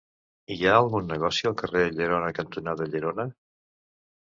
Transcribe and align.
Hi 0.53 0.55
ha 0.67 0.71
algun 0.77 1.05
negoci 1.11 1.51
al 1.51 1.55
carrer 1.63 1.85
Llerona 1.99 2.33
cantonada 2.41 2.91
Llerona? 2.95 3.29